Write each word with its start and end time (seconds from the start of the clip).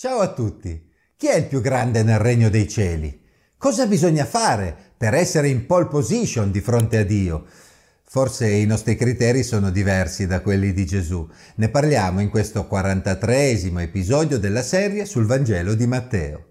Ciao 0.00 0.20
a 0.20 0.32
tutti! 0.32 0.80
Chi 1.16 1.26
è 1.26 1.34
il 1.34 1.46
più 1.46 1.60
grande 1.60 2.04
nel 2.04 2.20
regno 2.20 2.48
dei 2.50 2.68
cieli? 2.68 3.20
Cosa 3.56 3.84
bisogna 3.88 4.24
fare 4.24 4.72
per 4.96 5.12
essere 5.12 5.48
in 5.48 5.66
pole 5.66 5.86
position 5.86 6.52
di 6.52 6.60
fronte 6.60 6.98
a 6.98 7.04
Dio? 7.04 7.46
Forse 8.04 8.48
i 8.48 8.64
nostri 8.64 8.94
criteri 8.94 9.42
sono 9.42 9.70
diversi 9.70 10.28
da 10.28 10.40
quelli 10.40 10.72
di 10.72 10.86
Gesù. 10.86 11.28
Ne 11.56 11.68
parliamo 11.68 12.20
in 12.20 12.30
questo 12.30 12.68
43 12.68 13.60
episodio 13.82 14.38
della 14.38 14.62
serie 14.62 15.04
sul 15.04 15.26
Vangelo 15.26 15.74
di 15.74 15.86
Matteo. 15.88 16.44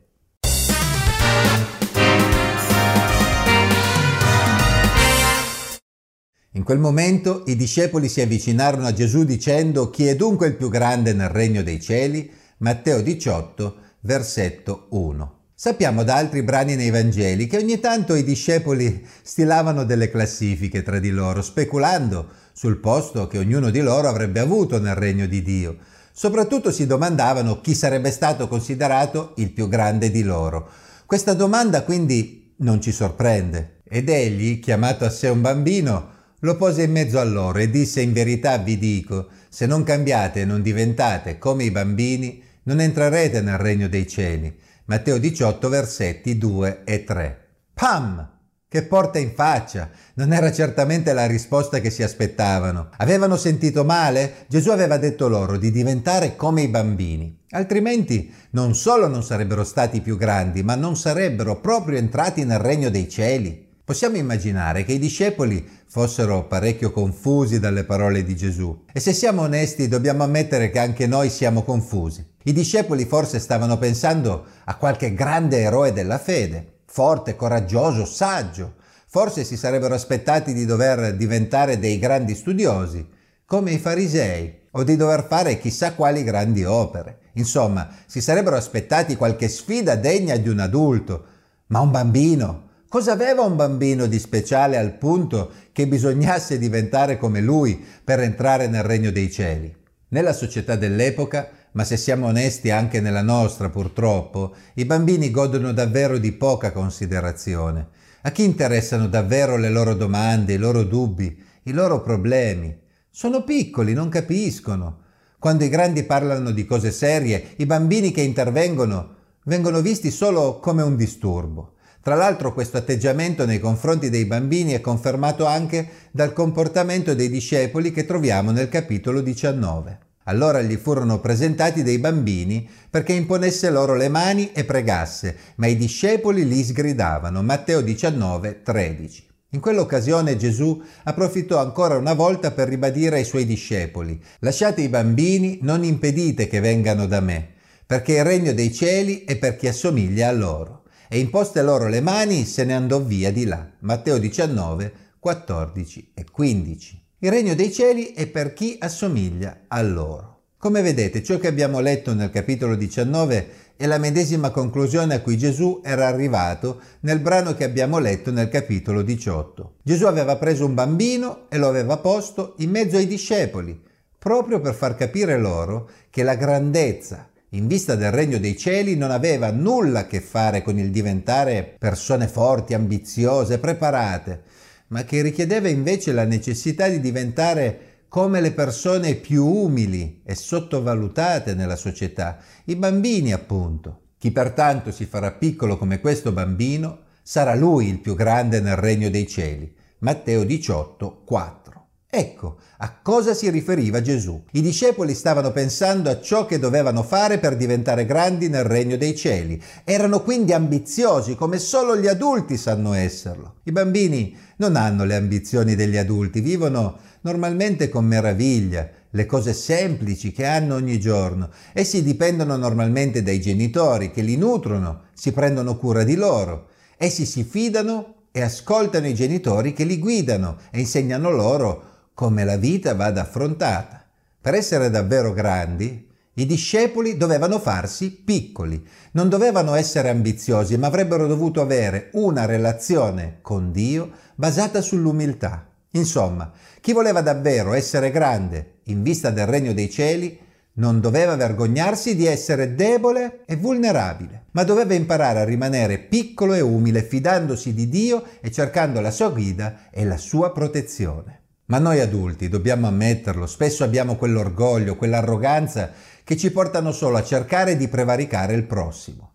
In 6.52 6.64
quel 6.66 6.80
momento 6.80 7.44
i 7.46 7.56
discepoli 7.56 8.10
si 8.10 8.20
avvicinarono 8.20 8.86
a 8.86 8.92
Gesù 8.92 9.24
dicendo 9.24 9.90
chi 9.90 10.06
è 10.08 10.18
dunque 10.18 10.48
il 10.48 10.56
più 10.58 10.68
grande 10.68 11.14
nel 11.14 11.30
regno 11.30 11.64
dei 11.64 11.80
cieli? 11.80 12.37
Matteo 12.60 13.02
18, 13.02 13.76
versetto 14.00 14.88
1. 14.90 15.36
Sappiamo 15.54 16.04
da 16.04 16.16
altri 16.16 16.42
brani 16.42 16.76
nei 16.76 16.90
Vangeli 16.90 17.46
che 17.46 17.58
ogni 17.58 17.80
tanto 17.80 18.16
i 18.16 18.24
discepoli 18.24 19.06
stilavano 19.22 19.84
delle 19.84 20.10
classifiche 20.10 20.82
tra 20.82 20.98
di 20.98 21.12
loro, 21.12 21.44
speculando 21.44 22.30
sul 22.54 22.78
posto 22.78 23.28
che 23.28 23.38
ognuno 23.38 23.70
di 23.70 23.82
loro 23.82 24.08
avrebbe 24.08 24.40
avuto 24.40 24.80
nel 24.80 24.96
regno 24.96 25.28
di 25.28 25.44
Dio. 25.44 25.78
Soprattutto 26.12 26.72
si 26.72 26.88
domandavano 26.88 27.62
chi 27.62 27.76
sarebbe 27.76 28.10
stato 28.10 28.48
considerato 28.48 29.34
il 29.36 29.52
più 29.52 29.68
grande 29.68 30.10
di 30.10 30.24
loro. 30.24 30.68
Questa 31.06 31.36
domanda 31.36 31.84
quindi 31.84 32.56
non 32.58 32.82
ci 32.82 32.92
sorprende. 32.92 33.82
Ed 33.88 34.10
egli, 34.10 34.60
chiamato 34.60 35.06
a 35.06 35.12
sé 35.12 35.28
un 35.28 35.42
bambino, 35.42 36.16
lo 36.40 36.56
pose 36.56 36.82
in 36.82 36.92
mezzo 36.92 37.20
a 37.20 37.24
loro 37.24 37.60
e 37.60 37.70
disse 37.70 38.02
in 38.02 38.14
verità 38.14 38.58
vi 38.58 38.80
dico, 38.80 39.28
se 39.48 39.68
non 39.68 39.84
cambiate 39.84 40.42
e 40.42 40.46
non 40.46 40.64
diventate 40.64 41.38
come 41.38 41.64
i 41.64 41.72
bambini, 41.72 42.46
non 42.68 42.82
entrerete 42.82 43.42
nel 43.42 43.58
regno 43.58 43.88
dei 43.88 44.08
cieli. 44.08 44.54
Matteo 44.86 45.18
18 45.18 45.70
versetti 45.70 46.38
2 46.38 46.84
e 46.84 47.04
3. 47.04 47.48
Pam! 47.74 48.36
Che 48.70 48.84
porta 48.84 49.20
in 49.20 49.32
faccia! 49.34 49.90
Non 50.16 50.34
era 50.34 50.52
certamente 50.52 51.14
la 51.14 51.26
risposta 51.26 51.80
che 51.80 51.90
si 51.90 52.04
aspettavano. 52.04 52.90
Avevano 52.98 53.38
sentito 53.38 53.86
male? 53.86 54.46
Gesù 54.48 54.72
aveva 54.72 54.98
detto 54.98 55.30
loro 55.30 55.58
di 55.58 55.72
diventare 55.72 56.36
come 56.36 56.64
i 56.64 56.68
bambini. 56.68 57.46
Altrimenti 57.52 58.34
non 58.52 58.76
solo 58.76 59.08
non 59.08 59.24
sarebbero 59.24 59.64
stati 59.64 60.02
più 60.02 60.18
grandi, 60.18 60.62
ma 60.62 60.76
non 60.76 60.98
sarebbero 60.98 61.62
proprio 61.62 61.98
entrati 61.98 62.44
nel 62.44 62.60
regno 62.60 62.90
dei 62.90 63.08
cieli. 63.08 63.67
Possiamo 63.88 64.18
immaginare 64.18 64.84
che 64.84 64.92
i 64.92 65.00
discepoli 65.00 65.66
fossero 65.88 66.46
parecchio 66.46 66.92
confusi 66.92 67.58
dalle 67.58 67.86
parole 67.86 68.26
di 68.26 68.36
Gesù 68.36 68.84
e 68.92 69.00
se 69.00 69.14
siamo 69.14 69.44
onesti 69.44 69.88
dobbiamo 69.88 70.26
ammettere 70.26 70.70
che 70.70 70.80
anche 70.80 71.08
noi 71.08 71.30
siamo 71.30 71.64
confusi. 71.64 72.22
I 72.44 72.52
discepoli 72.52 73.06
forse 73.06 73.40
stavano 73.40 73.78
pensando 73.78 74.44
a 74.66 74.76
qualche 74.76 75.14
grande 75.14 75.60
eroe 75.60 75.94
della 75.94 76.18
fede, 76.18 76.80
forte, 76.86 77.38
coraggioso, 77.38 78.04
saggio. 78.04 78.74
Forse 79.08 79.46
si 79.46 79.56
sarebbero 79.56 79.94
aspettati 79.94 80.52
di 80.52 80.66
dover 80.66 81.16
diventare 81.16 81.80
dei 81.80 81.98
grandi 81.98 82.36
studiosi, 82.36 83.08
come 83.46 83.72
i 83.72 83.80
farisei, 83.80 84.64
o 84.72 84.84
di 84.84 84.98
dover 84.98 85.26
fare 85.30 85.60
chissà 85.60 85.94
quali 85.94 86.26
grandi 86.26 86.66
opere. 86.66 87.20
Insomma, 87.36 87.88
si 88.06 88.20
sarebbero 88.20 88.58
aspettati 88.58 89.16
qualche 89.16 89.48
sfida 89.48 89.96
degna 89.96 90.36
di 90.36 90.50
un 90.50 90.60
adulto, 90.60 91.24
ma 91.68 91.80
un 91.80 91.92
bambino 91.92 92.66
Cosa 92.90 93.12
aveva 93.12 93.42
un 93.42 93.58
bambino 93.58 94.06
di 94.06 94.18
speciale 94.18 94.78
al 94.78 94.94
punto 94.94 95.52
che 95.74 95.88
bisognasse 95.88 96.58
diventare 96.58 97.18
come 97.18 97.42
lui 97.42 97.84
per 98.02 98.22
entrare 98.22 98.68
nel 98.68 98.84
regno 98.84 99.12
dei 99.12 99.30
cieli? 99.30 99.76
Nella 100.10 100.32
società 100.32 100.78
dell'epoca, 100.78 101.50
ma 101.74 101.84
se 101.84 101.98
siamo 101.98 102.28
onesti 102.28 102.70
anche 102.70 103.02
nella 103.02 103.22
nostra 103.22 103.70
purtroppo, 103.70 104.56
i 104.76 104.86
bambini 104.86 105.32
godono 105.32 105.74
davvero 105.74 106.18
di 106.18 106.32
poca 106.32 106.72
considerazione. 106.72 107.90
A 108.22 108.32
chi 108.32 108.46
interessano 108.46 109.10
davvero 109.10 109.58
le 109.58 109.70
loro 109.70 109.94
domande, 109.94 110.54
i 110.54 110.58
loro 110.58 110.84
dubbi, 110.84 111.44
i 111.64 111.74
loro 111.74 112.02
problemi? 112.02 112.74
Sono 113.10 113.44
piccoli, 113.44 113.92
non 113.92 114.08
capiscono. 114.08 115.00
Quando 115.40 115.66
i 115.66 115.70
grandi 115.70 116.04
parlano 116.04 116.52
di 116.52 116.66
cose 116.66 116.92
serie, 116.92 117.48
i 117.58 117.66
bambini 117.66 118.12
che 118.12 118.22
intervengono 118.22 119.16
vengono 119.44 119.82
visti 119.82 120.10
solo 120.10 120.62
come 120.62 120.84
un 120.84 120.96
disturbo. 120.96 121.74
Tra 122.08 122.16
l'altro 122.16 122.54
questo 122.54 122.78
atteggiamento 122.78 123.46
nei 123.46 123.60
confronti 123.60 124.10
dei 124.10 124.24
bambini 124.24 124.72
è 124.72 124.80
confermato 124.80 125.46
anche 125.46 125.86
dal 126.12 126.32
comportamento 126.32 127.14
dei 127.14 127.28
discepoli 127.28 127.92
che 127.92 128.06
troviamo 128.06 128.52
nel 128.52 128.70
capitolo 128.70 129.20
19. 129.20 130.00
Allora 130.24 130.62
gli 130.62 130.78
furono 130.78 131.20
presentati 131.20 131.84
dei 131.84 131.98
bambini 131.98 132.66
perché 132.90 133.12
imponesse 133.12 133.70
loro 133.70 133.94
le 133.94 134.08
mani 134.08 134.54
e 134.54 134.64
pregasse, 134.64 135.36
ma 135.56 135.68
i 135.68 135.76
discepoli 135.76 136.48
li 136.48 136.64
sgridavano. 136.64 137.44
Matteo 137.44 137.82
19, 137.82 138.62
13. 138.62 139.28
In 139.50 139.60
quell'occasione 139.60 140.38
Gesù 140.38 140.82
approfittò 141.04 141.60
ancora 141.60 141.98
una 141.98 142.14
volta 142.14 142.52
per 142.52 142.70
ribadire 142.70 143.18
ai 143.18 143.26
suoi 143.26 143.46
discepoli, 143.46 144.18
lasciate 144.40 144.80
i 144.80 144.88
bambini, 144.88 145.60
non 145.62 145.84
impedite 145.84 146.48
che 146.48 146.62
vengano 146.62 147.06
da 147.06 147.20
me, 147.20 147.50
perché 147.86 148.14
il 148.14 148.24
regno 148.24 148.54
dei 148.54 148.74
cieli 148.74 149.26
è 149.26 149.36
per 149.36 149.58
chi 149.58 149.68
assomiglia 149.68 150.30
a 150.30 150.32
loro 150.32 150.78
e 151.10 151.20
imposte 151.20 151.62
loro 151.62 151.88
le 151.88 152.02
mani 152.02 152.46
se 152.46 152.64
ne 152.64 152.74
andò 152.74 153.00
via 153.00 153.32
di 153.32 153.46
là. 153.46 153.70
Matteo 153.80 154.18
19, 154.18 154.92
14 155.20 156.12
e 156.14 156.26
15. 156.32 157.06
Il 157.20 157.32
regno 157.32 157.56
dei 157.56 157.72
cieli 157.72 158.14
è 158.14 158.28
per 158.28 158.54
chi 158.54 158.78
assomiglia 158.80 159.66
a 159.68 159.82
loro. 159.82 160.36
Come 160.60 160.82
vedete, 160.82 161.24
ciò 161.24 161.38
che 161.38 161.48
abbiamo 161.48 161.80
letto 161.80 162.14
nel 162.14 162.30
capitolo 162.30 162.76
19 162.76 163.66
è 163.78 163.86
la 163.86 164.00
medesima 164.00 164.50
conclusione 164.50 165.14
a 165.14 165.22
cui 165.22 165.38
Gesù 165.38 165.82
era 165.84 166.08
arrivato 166.08 166.82
nel 167.02 167.20
brano 167.20 167.54
che 167.54 167.64
abbiamo 167.64 168.00
letto 168.00 168.32
nel 168.32 168.50
capitolo 168.50 169.04
18. 169.04 169.76
Gesù 169.84 170.06
aveva 170.06 170.36
preso 170.38 170.66
un 170.66 170.74
bambino 170.74 171.48
e 171.50 171.58
lo 171.58 171.68
aveva 171.68 171.98
posto 171.98 172.56
in 172.58 172.72
mezzo 172.72 172.98
ai 172.98 173.06
discepoli, 173.06 173.80
proprio 174.18 174.60
per 174.60 174.74
far 174.74 174.96
capire 174.96 175.38
loro 175.38 175.90
che 176.10 176.24
la 176.24 176.36
grandezza 176.36 177.30
in 177.52 177.68
vista 177.68 177.96
del 177.96 178.12
regno 178.12 178.40
dei 178.40 178.58
cieli 178.58 178.98
non 178.98 179.10
aveva 179.10 179.52
nulla 179.52 180.00
a 180.00 180.08
che 180.08 180.20
fare 180.20 180.62
con 180.62 180.78
il 180.78 180.92
diventare 180.92 181.76
persone 181.78 182.28
forti, 182.28 182.74
ambiziose, 182.74 183.60
preparate, 183.60 184.42
ma 184.88 185.04
che 185.04 185.22
richiedeva 185.22 185.70
invece 185.70 186.12
la 186.12 186.26
necessità 186.26 186.90
di 186.90 187.00
diventare 187.00 187.80
come 188.10 188.42
le 188.42 188.52
persone 188.52 189.16
più 189.16 189.46
umili 189.46 190.22
e 190.26 190.36
sottovalutate 190.36 191.54
nella 191.54 191.76
società, 191.76 192.38
i 192.66 192.76
bambini 192.76 193.32
appunto. 193.32 194.02
Chi 194.18 194.32
pertanto 194.32 194.92
si 194.92 195.06
farà 195.06 195.32
piccolo 195.32 195.78
come 195.78 196.02
questo 196.02 196.32
bambino 196.32 197.00
sarà 197.22 197.56
lui 197.56 197.88
il 197.88 198.00
più 198.00 198.16
grande 198.16 198.60
nel 198.60 198.76
regno 198.76 199.10
dei 199.10 199.28
cieli. 199.28 199.74
Matteo 200.00 200.44
18, 200.44 201.22
4. 201.24 201.77
Ecco 202.10 202.60
a 202.78 203.00
cosa 203.02 203.34
si 203.34 203.50
riferiva 203.50 204.02
Gesù. 204.02 204.42
I 204.52 204.62
discepoli 204.62 205.14
stavano 205.14 205.52
pensando 205.52 206.10
a 206.10 206.22
ciò 206.22 206.46
che 206.46 206.58
dovevano 206.58 207.04
fare 207.04 207.38
per 207.38 207.58
diventare 207.58 208.06
grandi 208.06 208.48
nel 208.48 208.64
regno 208.64 208.96
dei 208.96 209.14
cieli. 209.14 209.62
Erano 209.84 210.24
quindi 210.24 210.54
ambiziosi 210.54 211.36
come 211.36 211.60
solo 211.60 211.98
gli 211.98 212.08
adulti 212.08 212.56
sanno 212.56 212.94
esserlo. 212.94 213.56
I 213.64 213.74
bambini 213.74 214.34
non 214.56 214.78
hanno 214.78 215.04
le 215.04 215.16
ambizioni 215.16 215.76
degli 215.76 215.98
adulti, 215.98 216.40
vivono 216.40 216.98
normalmente 217.22 217.90
con 217.90 218.06
meraviglia 218.06 218.90
le 219.10 219.26
cose 219.26 219.52
semplici 219.52 220.32
che 220.32 220.46
hanno 220.46 220.76
ogni 220.76 221.02
giorno. 221.02 221.50
Essi 221.74 222.04
dipendono 222.04 222.56
normalmente 222.56 223.22
dai 223.22 223.42
genitori 223.42 224.12
che 224.12 224.22
li 224.22 224.38
nutrono, 224.38 225.08
si 225.14 225.34
prendono 225.34 225.76
cura 225.76 226.06
di 226.06 226.16
loro. 226.16 226.70
Essi 226.96 227.26
si 227.26 227.44
fidano 227.44 228.14
e 228.32 228.42
ascoltano 228.42 229.08
i 229.08 229.14
genitori 229.14 229.74
che 229.74 229.84
li 229.84 230.00
guidano 230.00 230.58
e 230.72 230.80
insegnano 230.80 231.32
loro 231.32 231.96
come 232.18 232.44
la 232.44 232.58
vita 232.58 232.96
vada 232.96 233.22
affrontata. 233.22 234.04
Per 234.42 234.56
essere 234.56 234.90
davvero 234.90 235.34
grandi, 235.34 236.10
i 236.34 236.48
discepoli 236.48 237.16
dovevano 237.16 237.60
farsi 237.60 238.10
piccoli, 238.10 238.84
non 239.12 239.30
dovevano 239.30 239.76
essere 239.76 240.10
ambiziosi, 240.10 240.80
ma 240.80 240.88
avrebbero 240.88 241.28
dovuto 241.28 241.62
avere 241.62 242.10
una 242.14 242.46
relazione 242.46 243.38
con 243.44 243.72
Dio 243.72 244.10
basata 244.34 244.82
sull'umiltà. 244.82 245.68
Insomma, 245.92 246.52
chi 246.82 246.92
voleva 246.92 247.22
davvero 247.22 247.74
essere 247.74 248.10
grande 248.10 248.80
in 248.86 249.04
vista 249.04 249.30
del 249.30 249.46
regno 249.46 249.74
dei 249.74 249.92
cieli 249.92 250.40
non 250.78 251.00
doveva 251.00 251.36
vergognarsi 251.36 252.16
di 252.16 252.26
essere 252.26 252.74
debole 252.74 253.42
e 253.46 253.58
vulnerabile, 253.58 254.46
ma 254.54 254.64
doveva 254.64 254.96
imparare 254.96 255.42
a 255.42 255.46
rimanere 255.46 256.00
piccolo 256.00 256.56
e 256.56 256.62
umile, 256.62 257.04
fidandosi 257.04 257.76
di 257.76 257.88
Dio 257.88 258.24
e 258.42 258.50
cercando 258.52 259.02
la 259.02 259.12
sua 259.12 259.30
guida 259.30 259.92
e 259.92 260.04
la 260.04 260.18
sua 260.18 260.52
protezione. 260.52 261.42
Ma 261.70 261.80
noi 261.80 262.00
adulti, 262.00 262.48
dobbiamo 262.48 262.88
ammetterlo, 262.88 263.46
spesso 263.46 263.84
abbiamo 263.84 264.16
quell'orgoglio, 264.16 264.96
quell'arroganza 264.96 265.92
che 266.24 266.38
ci 266.38 266.50
portano 266.52 266.94
solo 266.94 267.18
a 267.18 267.24
cercare 267.24 267.76
di 267.76 267.90
prevaricare 267.90 268.54
il 268.54 268.64
prossimo. 268.64 269.34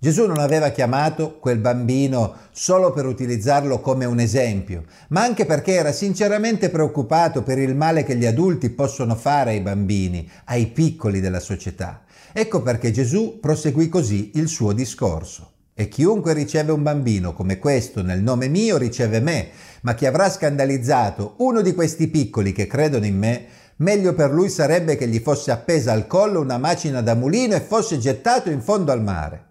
Gesù 0.00 0.26
non 0.26 0.38
aveva 0.38 0.70
chiamato 0.70 1.38
quel 1.38 1.58
bambino 1.58 2.34
solo 2.50 2.92
per 2.92 3.06
utilizzarlo 3.06 3.80
come 3.80 4.06
un 4.06 4.18
esempio, 4.18 4.86
ma 5.10 5.22
anche 5.22 5.46
perché 5.46 5.74
era 5.74 5.92
sinceramente 5.92 6.68
preoccupato 6.68 7.44
per 7.44 7.58
il 7.58 7.76
male 7.76 8.02
che 8.02 8.16
gli 8.16 8.26
adulti 8.26 8.70
possono 8.70 9.14
fare 9.14 9.50
ai 9.50 9.60
bambini, 9.60 10.28
ai 10.46 10.66
piccoli 10.66 11.20
della 11.20 11.40
società. 11.40 12.02
Ecco 12.32 12.60
perché 12.60 12.90
Gesù 12.90 13.38
proseguì 13.40 13.88
così 13.88 14.32
il 14.34 14.48
suo 14.48 14.72
discorso. 14.72 15.57
E 15.80 15.86
chiunque 15.86 16.32
riceve 16.32 16.72
un 16.72 16.82
bambino 16.82 17.32
come 17.32 17.60
questo 17.60 18.02
nel 18.02 18.20
nome 18.20 18.48
mio 18.48 18.78
riceve 18.78 19.20
me, 19.20 19.50
ma 19.82 19.94
chi 19.94 20.06
avrà 20.06 20.28
scandalizzato 20.28 21.36
uno 21.38 21.60
di 21.60 21.72
questi 21.72 22.08
piccoli 22.08 22.50
che 22.50 22.66
credono 22.66 23.06
in 23.06 23.16
me, 23.16 23.44
meglio 23.76 24.12
per 24.12 24.32
lui 24.32 24.48
sarebbe 24.48 24.96
che 24.96 25.06
gli 25.06 25.20
fosse 25.20 25.52
appesa 25.52 25.92
al 25.92 26.08
collo 26.08 26.40
una 26.40 26.58
macina 26.58 27.00
da 27.00 27.14
mulino 27.14 27.54
e 27.54 27.60
fosse 27.60 27.96
gettato 27.98 28.50
in 28.50 28.60
fondo 28.60 28.90
al 28.90 29.04
mare. 29.04 29.44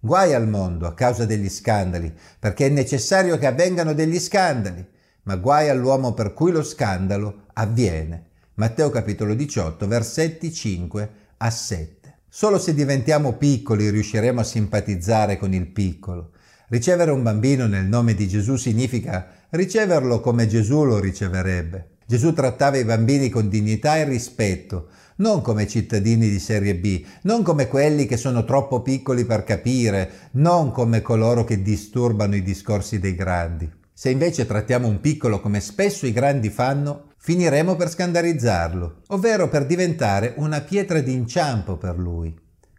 Guai 0.00 0.34
al 0.34 0.46
mondo 0.46 0.86
a 0.86 0.92
causa 0.92 1.24
degli 1.24 1.48
scandali, 1.48 2.12
perché 2.38 2.66
è 2.66 2.68
necessario 2.68 3.38
che 3.38 3.46
avvengano 3.46 3.94
degli 3.94 4.20
scandali, 4.20 4.86
ma 5.22 5.36
guai 5.36 5.70
all'uomo 5.70 6.12
per 6.12 6.34
cui 6.34 6.52
lo 6.52 6.62
scandalo 6.62 7.44
avviene. 7.54 8.26
Matteo 8.56 8.90
capitolo 8.90 9.32
18, 9.32 9.88
versetti 9.88 10.52
5 10.52 11.10
a 11.38 11.50
7. 11.50 11.99
Solo 12.32 12.60
se 12.60 12.74
diventiamo 12.74 13.32
piccoli 13.32 13.90
riusciremo 13.90 14.38
a 14.38 14.44
simpatizzare 14.44 15.36
con 15.36 15.52
il 15.52 15.66
piccolo. 15.66 16.30
Ricevere 16.68 17.10
un 17.10 17.24
bambino 17.24 17.66
nel 17.66 17.86
nome 17.86 18.14
di 18.14 18.28
Gesù 18.28 18.54
significa 18.54 19.26
riceverlo 19.50 20.20
come 20.20 20.46
Gesù 20.46 20.84
lo 20.84 21.00
riceverebbe. 21.00 21.96
Gesù 22.06 22.32
trattava 22.32 22.76
i 22.76 22.84
bambini 22.84 23.30
con 23.30 23.48
dignità 23.48 23.96
e 23.96 24.04
rispetto, 24.04 24.90
non 25.16 25.42
come 25.42 25.66
cittadini 25.66 26.28
di 26.28 26.38
serie 26.38 26.76
B, 26.76 27.04
non 27.22 27.42
come 27.42 27.66
quelli 27.66 28.06
che 28.06 28.16
sono 28.16 28.44
troppo 28.44 28.80
piccoli 28.80 29.24
per 29.24 29.42
capire, 29.42 30.10
non 30.32 30.70
come 30.70 31.02
coloro 31.02 31.42
che 31.42 31.62
disturbano 31.62 32.36
i 32.36 32.44
discorsi 32.44 33.00
dei 33.00 33.16
grandi. 33.16 33.68
Se 34.00 34.08
invece 34.08 34.46
trattiamo 34.46 34.88
un 34.88 34.98
piccolo 34.98 35.42
come 35.42 35.60
spesso 35.60 36.06
i 36.06 36.12
grandi 36.14 36.48
fanno, 36.48 37.10
finiremo 37.18 37.76
per 37.76 37.90
scandalizzarlo, 37.90 39.02
ovvero 39.08 39.50
per 39.50 39.66
diventare 39.66 40.32
una 40.38 40.62
pietra 40.62 41.02
d'inciampo 41.02 41.76
per 41.76 41.98
lui. 41.98 42.34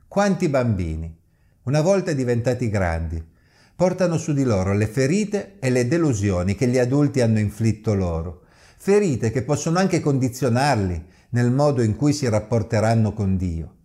Quanti 0.07 0.49
bambini, 0.49 1.15
una 1.65 1.81
volta 1.81 2.11
diventati 2.13 2.71
grandi, 2.71 3.23
portano 3.75 4.17
su 4.17 4.33
di 4.33 4.41
loro 4.41 4.73
le 4.73 4.87
ferite 4.87 5.57
e 5.59 5.69
le 5.69 5.87
delusioni 5.87 6.55
che 6.55 6.65
gli 6.65 6.79
adulti 6.79 7.21
hanno 7.21 7.37
inflitto 7.37 7.93
loro 7.93 8.45
ferite 8.77 9.29
che 9.29 9.43
possono 9.43 9.77
anche 9.77 9.99
condizionarli 9.99 11.05
nel 11.29 11.51
modo 11.51 11.83
in 11.83 11.95
cui 11.95 12.13
si 12.13 12.27
rapporteranno 12.27 13.13
con 13.13 13.37
Dio. 13.37 13.75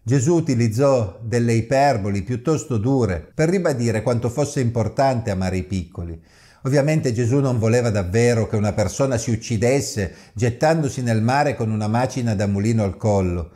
Gesù 0.00 0.36
utilizzò 0.36 1.18
delle 1.24 1.54
iperboli 1.54 2.22
piuttosto 2.22 2.76
dure 2.78 3.32
per 3.34 3.48
ribadire 3.48 4.00
quanto 4.00 4.30
fosse 4.30 4.60
importante 4.60 5.30
amare 5.32 5.56
i 5.56 5.64
piccoli. 5.64 6.22
Ovviamente 6.62 7.12
Gesù 7.12 7.38
non 7.38 7.58
voleva 7.58 7.90
davvero 7.90 8.48
che 8.48 8.56
una 8.56 8.72
persona 8.72 9.16
si 9.16 9.30
uccidesse 9.30 10.14
gettandosi 10.32 11.02
nel 11.02 11.22
mare 11.22 11.54
con 11.54 11.70
una 11.70 11.88
macina 11.88 12.34
da 12.34 12.46
mulino 12.46 12.82
al 12.82 12.96
collo, 12.96 13.50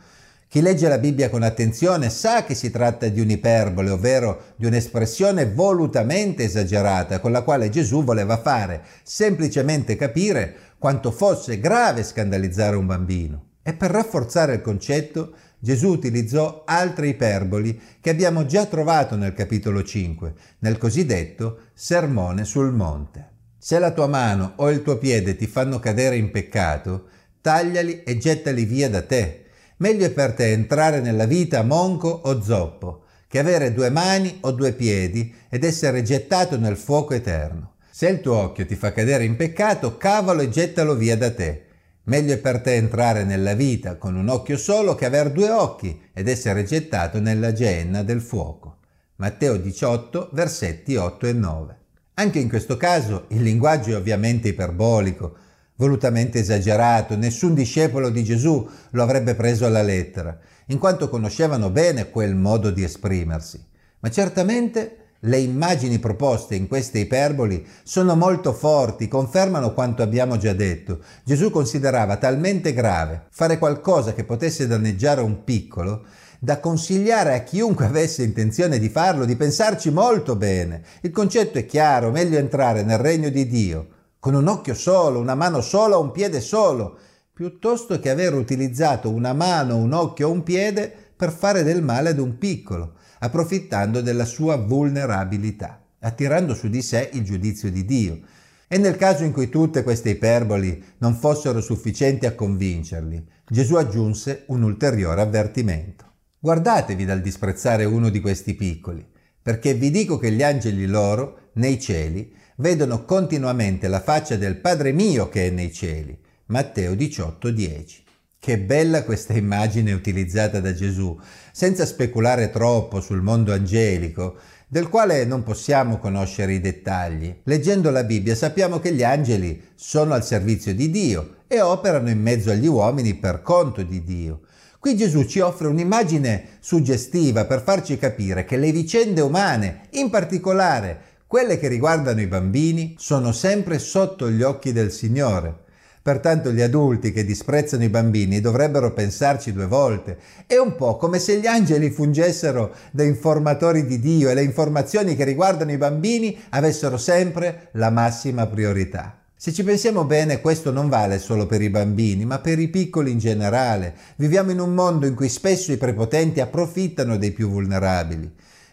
chi 0.53 0.61
legge 0.61 0.87
la 0.87 0.99
Bibbia 0.99 1.31
con 1.31 1.41
attenzione 1.41 2.11
sa 2.11 2.43
che 2.43 2.53
si 2.53 2.69
tratta 2.69 3.07
di 3.07 3.19
un'iperbole, 3.19 3.89
ovvero 3.89 4.53
di 4.55 4.67
un'espressione 4.67 5.47
volutamente 5.47 6.43
esagerata 6.43 7.19
con 7.19 7.31
la 7.31 7.41
quale 7.41 7.69
Gesù 7.69 8.03
voleva 8.03 8.37
fare 8.37 8.83
semplicemente 9.01 9.95
capire 9.95 10.55
quanto 10.77 11.09
fosse 11.09 11.59
grave 11.59 12.03
scandalizzare 12.03 12.75
un 12.75 12.85
bambino. 12.85 13.45
E 13.63 13.73
per 13.73 13.89
rafforzare 13.89 14.53
il 14.53 14.61
concetto 14.61 15.33
Gesù 15.63 15.91
utilizzò 15.91 16.63
altre 16.65 17.07
iperboli 17.07 17.79
che 18.01 18.09
abbiamo 18.09 18.45
già 18.45 18.65
trovato 18.65 19.15
nel 19.15 19.33
capitolo 19.33 19.81
5, 19.81 20.33
nel 20.59 20.77
cosiddetto 20.77 21.69
Sermone 21.73 22.43
sul 22.43 22.73
monte. 22.73 23.29
Se 23.57 23.79
la 23.79 23.91
tua 23.91 24.07
mano 24.07 24.55
o 24.57 24.69
il 24.69 24.81
tuo 24.81 24.97
piede 24.97 25.37
ti 25.37 25.47
fanno 25.47 25.79
cadere 25.79 26.17
in 26.17 26.31
peccato, 26.31 27.07
tagliali 27.39 28.03
e 28.03 28.17
gettali 28.17 28.65
via 28.65 28.89
da 28.89 29.03
te 29.03 29.43
Meglio 29.77 30.05
è 30.05 30.11
per 30.11 30.33
te 30.33 30.51
entrare 30.51 31.01
nella 31.01 31.25
vita 31.25 31.63
monco 31.63 32.07
o 32.07 32.41
zoppo, 32.41 33.03
che 33.27 33.39
avere 33.39 33.73
due 33.73 33.89
mani 33.89 34.37
o 34.41 34.51
due 34.51 34.71
piedi 34.71 35.33
ed 35.49 35.63
essere 35.63 36.03
gettato 36.03 36.57
nel 36.57 36.77
fuoco 36.77 37.13
eterno. 37.13 37.73
Se 37.89 38.07
il 38.07 38.21
tuo 38.21 38.35
occhio 38.35 38.65
ti 38.65 38.75
fa 38.75 38.91
cadere 38.91 39.25
in 39.25 39.35
peccato, 39.35 39.97
cavalo 39.97 40.41
e 40.41 40.49
gettalo 40.49 40.95
via 40.95 41.17
da 41.17 41.33
te. 41.33 41.65
Meglio 42.05 42.33
è 42.33 42.37
per 42.37 42.59
te 42.59 42.73
entrare 42.73 43.23
nella 43.23 43.53
vita 43.53 43.95
con 43.95 44.17
un 44.17 44.27
occhio 44.27 44.57
solo 44.57 44.93
che 44.93 45.05
aver 45.05 45.31
due 45.31 45.49
occhi 45.49 46.01
ed 46.13 46.27
essere 46.27 46.65
gettato 46.65 47.21
nella 47.21 47.53
genna 47.53 48.03
del 48.03 48.19
fuoco. 48.19 48.79
Matteo 49.15 49.55
18, 49.55 50.31
versetti 50.33 50.97
8 50.97 51.27
e 51.27 51.33
9. 51.33 51.77
Anche 52.15 52.39
in 52.39 52.49
questo 52.49 52.75
caso 52.75 53.25
il 53.29 53.41
linguaggio 53.41 53.91
è 53.91 53.95
ovviamente 53.95 54.49
iperbolico, 54.49 55.37
volutamente 55.75 56.39
esagerato, 56.39 57.15
nessun 57.15 57.53
discepolo 57.53 58.09
di 58.09 58.25
Gesù 58.25 58.69
lo 58.89 59.01
avrebbe 59.01 59.33
preso 59.35 59.65
alla 59.65 59.81
lettera, 59.81 60.37
in 60.67 60.79
quanto 60.79 61.07
conoscevano 61.07 61.69
bene 61.69 62.09
quel 62.09 62.35
modo 62.35 62.69
di 62.69 62.83
esprimersi. 62.83 63.65
Ma 63.99 64.09
certamente 64.09 65.02
le 65.25 65.37
immagini 65.37 65.99
proposte 65.99 66.55
in 66.55 66.67
queste 66.67 66.99
iperboli 66.99 67.65
sono 67.83 68.15
molto 68.15 68.53
forti, 68.53 69.07
confermano 69.07 69.73
quanto 69.73 70.01
abbiamo 70.01 70.37
già 70.37 70.53
detto. 70.53 70.99
Gesù 71.23 71.49
considerava 71.49 72.17
talmente 72.17 72.73
grave 72.73 73.27
fare 73.29 73.57
qualcosa 73.57 74.13
che 74.13 74.23
potesse 74.23 74.67
danneggiare 74.67 75.21
un 75.21 75.43
piccolo 75.43 76.05
da 76.39 76.59
consigliare 76.59 77.35
a 77.35 77.43
chiunque 77.43 77.85
avesse 77.85 78.21
intenzione 78.23 78.77
di 78.77 78.89
farlo 78.89 79.23
di 79.23 79.37
pensarci 79.37 79.91
molto 79.91 80.35
bene. 80.35 80.83
Il 81.01 81.11
concetto 81.11 81.57
è 81.57 81.65
chiaro, 81.65 82.11
meglio 82.11 82.37
entrare 82.37 82.83
nel 82.83 82.97
regno 82.97 83.29
di 83.29 83.47
Dio 83.47 83.87
con 84.19 84.35
un 84.35 84.47
occhio 84.47 84.73
solo, 84.73 85.19
una 85.19 85.35
mano 85.35 85.59
sola, 85.59 85.97
un 85.97 86.11
piede 86.11 86.39
solo, 86.39 86.97
piuttosto 87.33 87.99
che 87.99 88.09
aver 88.09 88.33
utilizzato 88.33 89.09
una 89.09 89.33
mano, 89.33 89.75
un 89.75 89.91
occhio 89.91 90.29
o 90.29 90.31
un 90.31 90.43
piede 90.43 90.93
per 91.13 91.31
fare 91.31 91.63
del 91.63 91.81
male 91.81 92.09
ad 92.09 92.19
un 92.19 92.37
piccolo, 92.37 92.93
approfittando 93.23 94.01
della 94.01 94.25
sua 94.25 94.57
vulnerabilità, 94.57 95.81
attirando 95.99 96.53
su 96.53 96.67
di 96.67 96.81
sé 96.81 97.09
il 97.13 97.23
giudizio 97.23 97.71
di 97.71 97.85
Dio. 97.85 98.19
E 98.67 98.77
nel 98.77 98.97
caso 98.97 99.23
in 99.23 99.31
cui 99.31 99.47
tutte 99.47 99.83
queste 99.83 100.09
iperboli 100.09 100.83
non 100.97 101.15
fossero 101.15 101.61
sufficienti 101.61 102.25
a 102.25 102.35
convincerli, 102.35 103.25
Gesù 103.47 103.75
aggiunse 103.75 104.43
un 104.47 104.63
ulteriore 104.63 105.21
avvertimento. 105.21 106.11
Guardatevi 106.37 107.05
dal 107.05 107.21
disprezzare 107.21 107.85
uno 107.85 108.09
di 108.09 108.19
questi 108.19 108.55
piccoli, 108.55 109.05
perché 109.41 109.73
vi 109.73 109.89
dico 109.89 110.17
che 110.17 110.31
gli 110.31 110.43
angeli 110.43 110.85
loro, 110.85 111.51
nei 111.53 111.79
cieli, 111.79 112.33
vedono 112.57 113.05
continuamente 113.05 113.87
la 113.87 114.01
faccia 114.01 114.35
del 114.35 114.57
Padre 114.57 114.91
mio 114.91 115.29
che 115.29 115.47
è 115.47 115.49
nei 115.49 115.71
cieli. 115.71 116.17
Matteo 116.47 116.93
18, 116.93 117.51
10. 117.51 118.02
Che 118.43 118.59
bella 118.59 119.05
questa 119.05 119.31
immagine 119.31 119.93
utilizzata 119.93 120.59
da 120.59 120.73
Gesù, 120.73 121.17
senza 121.53 121.85
speculare 121.85 122.49
troppo 122.49 122.99
sul 122.99 123.21
mondo 123.21 123.53
angelico, 123.53 124.35
del 124.67 124.89
quale 124.89 125.23
non 125.23 125.43
possiamo 125.43 125.97
conoscere 125.97 126.51
i 126.51 126.59
dettagli. 126.59 127.33
Leggendo 127.43 127.89
la 127.89 128.03
Bibbia 128.03 128.35
sappiamo 128.35 128.81
che 128.81 128.91
gli 128.91 129.01
angeli 129.01 129.69
sono 129.75 130.13
al 130.13 130.25
servizio 130.25 130.75
di 130.75 130.91
Dio 130.91 131.35
e 131.47 131.61
operano 131.61 132.09
in 132.09 132.19
mezzo 132.19 132.51
agli 132.51 132.67
uomini 132.67 133.13
per 133.13 133.41
conto 133.41 133.81
di 133.81 134.03
Dio. 134.03 134.41
Qui 134.77 134.97
Gesù 134.97 135.23
ci 135.23 135.39
offre 135.39 135.67
un'immagine 135.67 136.57
suggestiva 136.59 137.45
per 137.45 137.61
farci 137.61 137.97
capire 137.97 138.43
che 138.43 138.57
le 138.57 138.73
vicende 138.73 139.21
umane, 139.21 139.83
in 139.91 140.09
particolare 140.09 140.99
quelle 141.27 141.57
che 141.57 141.69
riguardano 141.69 142.19
i 142.19 142.27
bambini 142.27 142.95
sono 142.99 143.31
sempre 143.31 143.79
sotto 143.79 144.29
gli 144.29 144.41
occhi 144.41 144.73
del 144.73 144.91
Signore. 144.91 145.61
Pertanto 146.03 146.51
gli 146.51 146.59
adulti 146.59 147.13
che 147.13 147.23
disprezzano 147.23 147.85
i 147.85 147.89
bambini 147.89 148.41
dovrebbero 148.41 148.91
pensarci 148.91 149.53
due 149.53 149.67
volte. 149.67 150.17
È 150.45 150.57
un 150.57 150.75
po' 150.75 150.97
come 150.97 151.17
se 151.17 151.39
gli 151.39 151.47
angeli 151.47 151.89
fungessero 151.91 152.75
da 152.91 153.03
informatori 153.03 153.85
di 153.85 154.01
Dio 154.01 154.29
e 154.29 154.33
le 154.33 154.43
informazioni 154.43 155.15
che 155.15 155.23
riguardano 155.23 155.71
i 155.71 155.77
bambini 155.77 156.37
avessero 156.49 156.97
sempre 156.97 157.69
la 157.75 157.89
massima 157.89 158.45
priorità. 158.47 159.17
Se 159.33 159.53
ci 159.53 159.63
pensiamo 159.63 160.03
bene, 160.03 160.41
questo 160.41 160.71
non 160.71 160.89
vale 160.89 161.19
solo 161.19 161.45
per 161.45 161.61
i 161.61 161.69
bambini, 161.69 162.25
ma 162.25 162.39
per 162.39 162.59
i 162.59 162.67
piccoli 162.67 163.11
in 163.11 163.19
generale. 163.19 163.93
Viviamo 164.17 164.51
in 164.51 164.59
un 164.59 164.73
mondo 164.73 165.05
in 165.05 165.15
cui 165.15 165.29
spesso 165.29 165.71
i 165.71 165.77
prepotenti 165.77 166.41
approfittano 166.41 167.17
dei 167.17 167.31
più 167.31 167.47
vulnerabili. 167.49 168.29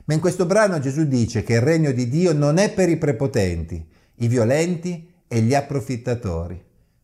Ma 0.07 0.15
in 0.15 0.21
questo 0.21 0.47
brano 0.47 0.81
Gesù 0.81 1.05
dice 1.05 1.45
che 1.45 1.55
il 1.55 1.61
regno 1.61 1.93
di 1.93 2.09
Dio 2.09 2.33
non 2.33 2.59
è 2.59 2.73
per 2.73 2.89
i 2.89 2.97
prepotenti, 2.97 3.87
i 4.17 4.27
violenti 4.27 5.09
e 5.29 5.41
gli 5.43 5.55
approfittatori, 5.55 6.61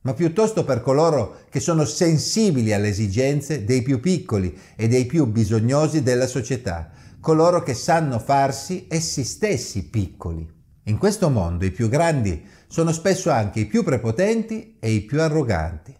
ma 0.06 0.14
piuttosto 0.14 0.64
per 0.64 0.82
coloro 0.82 1.38
che 1.50 1.58
sono 1.58 1.84
sensibili 1.84 2.72
alle 2.72 2.90
esigenze 2.90 3.64
dei 3.64 3.82
più 3.82 3.98
piccoli 3.98 4.56
e 4.76 4.86
dei 4.86 5.04
più 5.04 5.26
bisognosi 5.26 6.04
della 6.04 6.28
società, 6.28 6.92
coloro 7.18 7.60
che 7.64 7.74
sanno 7.74 8.20
farsi 8.20 8.86
essi 8.88 9.24
stessi 9.24 9.88
piccoli. 9.88 10.48
In 10.84 10.96
questo 10.96 11.28
mondo 11.28 11.64
i 11.64 11.72
più 11.72 11.88
grandi 11.88 12.40
sono 12.68 12.92
spesso 12.92 13.32
anche 13.32 13.58
i 13.58 13.66
più 13.66 13.82
prepotenti 13.82 14.76
e 14.78 14.92
i 14.92 15.00
più 15.00 15.20
arroganti. 15.20 15.92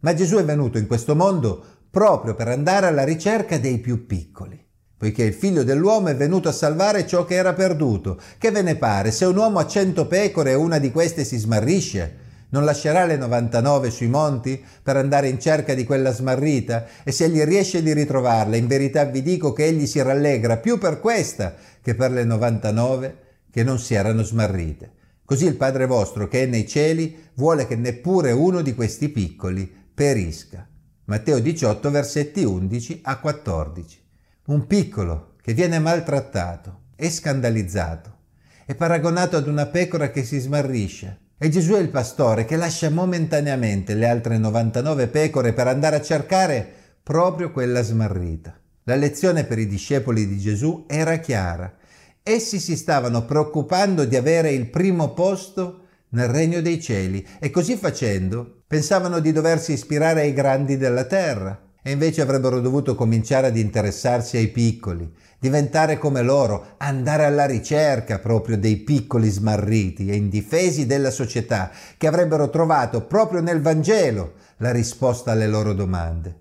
Ma 0.00 0.12
Gesù 0.12 0.36
è 0.36 0.44
venuto 0.44 0.76
in 0.76 0.86
questo 0.86 1.16
mondo 1.16 1.64
proprio 1.88 2.34
per 2.34 2.48
andare 2.48 2.86
alla 2.86 3.04
ricerca 3.04 3.56
dei 3.56 3.78
più 3.78 4.04
piccoli 4.04 4.60
poiché 4.96 5.24
il 5.24 5.34
figlio 5.34 5.64
dell'uomo 5.64 6.08
è 6.08 6.16
venuto 6.16 6.48
a 6.48 6.52
salvare 6.52 7.06
ciò 7.06 7.26
che 7.26 7.34
era 7.34 7.52
perduto. 7.52 8.18
Che 8.38 8.50
ve 8.50 8.62
ne 8.62 8.76
pare? 8.76 9.10
Se 9.10 9.26
un 9.26 9.36
uomo 9.36 9.58
ha 9.58 9.66
cento 9.66 10.06
pecore 10.06 10.52
e 10.52 10.54
una 10.54 10.78
di 10.78 10.90
queste 10.90 11.24
si 11.24 11.36
smarrisce, 11.36 12.23
Non 12.54 12.64
lascerà 12.64 13.04
le 13.04 13.16
99 13.16 13.90
sui 13.90 14.06
monti 14.06 14.64
per 14.80 14.96
andare 14.96 15.26
in 15.26 15.40
cerca 15.40 15.74
di 15.74 15.82
quella 15.82 16.12
smarrita? 16.12 16.86
E 17.02 17.10
se 17.10 17.24
egli 17.24 17.42
riesce 17.42 17.82
di 17.82 17.92
ritrovarla, 17.92 18.54
in 18.54 18.68
verità 18.68 19.04
vi 19.06 19.22
dico 19.22 19.52
che 19.52 19.64
egli 19.64 19.88
si 19.88 20.00
rallegra 20.00 20.58
più 20.58 20.78
per 20.78 21.00
questa 21.00 21.56
che 21.82 21.96
per 21.96 22.12
le 22.12 22.22
99 22.22 23.16
che 23.50 23.64
non 23.64 23.80
si 23.80 23.94
erano 23.94 24.22
smarrite. 24.22 24.92
Così 25.24 25.46
il 25.46 25.56
Padre 25.56 25.86
vostro 25.86 26.28
che 26.28 26.44
è 26.44 26.46
nei 26.46 26.68
cieli 26.68 27.30
vuole 27.34 27.66
che 27.66 27.74
neppure 27.74 28.30
uno 28.30 28.62
di 28.62 28.72
questi 28.72 29.08
piccoli 29.08 29.68
perisca. 29.92 30.64
Matteo 31.06 31.40
18 31.40 31.90
versetti 31.90 32.44
11 32.44 33.00
a 33.02 33.18
14. 33.18 33.98
Un 34.46 34.64
piccolo 34.68 35.34
che 35.42 35.54
viene 35.54 35.80
maltrattato 35.80 36.82
e 36.94 37.10
scandalizzato 37.10 38.18
è 38.64 38.76
paragonato 38.76 39.36
ad 39.36 39.48
una 39.48 39.66
pecora 39.66 40.10
che 40.10 40.22
si 40.22 40.38
smarrisce. 40.38 41.22
E 41.36 41.48
Gesù 41.48 41.72
è 41.74 41.80
il 41.80 41.88
pastore 41.88 42.44
che 42.44 42.56
lascia 42.56 42.90
momentaneamente 42.90 43.94
le 43.94 44.06
altre 44.06 44.38
99 44.38 45.08
pecore 45.08 45.52
per 45.52 45.66
andare 45.66 45.96
a 45.96 46.00
cercare 46.00 46.66
proprio 47.02 47.50
quella 47.50 47.82
smarrita. 47.82 48.56
La 48.84 48.94
lezione 48.94 49.44
per 49.44 49.58
i 49.58 49.66
discepoli 49.66 50.28
di 50.28 50.38
Gesù 50.38 50.84
era 50.86 51.16
chiara. 51.16 51.74
Essi 52.22 52.60
si 52.60 52.76
stavano 52.76 53.24
preoccupando 53.24 54.04
di 54.04 54.14
avere 54.14 54.52
il 54.52 54.70
primo 54.70 55.12
posto 55.12 55.80
nel 56.10 56.28
regno 56.28 56.60
dei 56.60 56.80
cieli 56.80 57.26
e 57.40 57.50
così 57.50 57.76
facendo 57.76 58.62
pensavano 58.66 59.18
di 59.18 59.32
doversi 59.32 59.72
ispirare 59.72 60.20
ai 60.20 60.32
grandi 60.32 60.76
della 60.76 61.04
terra 61.04 61.63
e 61.86 61.90
invece 61.90 62.22
avrebbero 62.22 62.60
dovuto 62.60 62.94
cominciare 62.94 63.48
ad 63.48 63.58
interessarsi 63.58 64.38
ai 64.38 64.48
piccoli, 64.48 65.12
diventare 65.38 65.98
come 65.98 66.22
loro, 66.22 66.76
andare 66.78 67.26
alla 67.26 67.44
ricerca 67.44 68.18
proprio 68.18 68.56
dei 68.56 68.78
piccoli 68.78 69.28
smarriti 69.28 70.08
e 70.08 70.16
indifesi 70.16 70.86
della 70.86 71.10
società 71.10 71.70
che 71.98 72.06
avrebbero 72.06 72.48
trovato 72.48 73.02
proprio 73.02 73.42
nel 73.42 73.60
Vangelo 73.60 74.32
la 74.56 74.72
risposta 74.72 75.32
alle 75.32 75.46
loro 75.46 75.74
domande. 75.74 76.40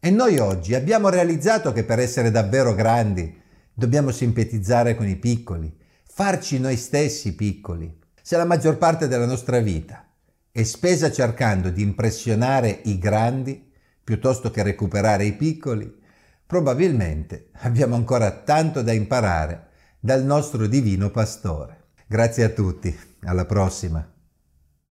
E 0.00 0.08
noi 0.08 0.38
oggi 0.38 0.74
abbiamo 0.74 1.10
realizzato 1.10 1.72
che 1.72 1.84
per 1.84 1.98
essere 1.98 2.30
davvero 2.30 2.74
grandi 2.74 3.38
dobbiamo 3.74 4.10
simpatizzare 4.10 4.94
con 4.94 5.06
i 5.06 5.16
piccoli, 5.16 5.70
farci 6.10 6.58
noi 6.58 6.78
stessi 6.78 7.34
piccoli. 7.34 7.98
Se 8.22 8.34
la 8.38 8.46
maggior 8.46 8.78
parte 8.78 9.08
della 9.08 9.26
nostra 9.26 9.60
vita 9.60 10.08
è 10.50 10.62
spesa 10.62 11.12
cercando 11.12 11.68
di 11.68 11.82
impressionare 11.82 12.80
i 12.84 12.98
grandi, 12.98 13.68
piuttosto 14.10 14.50
che 14.50 14.64
recuperare 14.64 15.24
i 15.24 15.34
piccoli, 15.34 15.88
probabilmente 16.44 17.50
abbiamo 17.60 17.94
ancora 17.94 18.32
tanto 18.32 18.82
da 18.82 18.90
imparare 18.90 19.68
dal 20.00 20.24
nostro 20.24 20.66
divino 20.66 21.10
pastore. 21.10 21.90
Grazie 22.08 22.42
a 22.42 22.48
tutti, 22.48 22.92
alla 23.22 23.44
prossima. 23.44 24.04